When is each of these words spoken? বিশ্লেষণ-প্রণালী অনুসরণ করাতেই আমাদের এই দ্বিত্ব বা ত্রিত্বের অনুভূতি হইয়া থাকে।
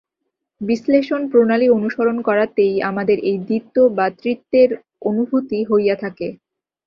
বিশ্লেষণ-প্রণালী 0.61 1.67
অনুসরণ 1.69 2.17
করাতেই 2.21 2.75
আমাদের 2.89 3.17
এই 3.23 3.37
দ্বিত্ব 3.41 3.75
বা 3.97 4.05
ত্রিত্বের 4.19 4.69
অনুভূতি 5.01 5.59
হইয়া 5.69 5.95
থাকে। 5.95 6.27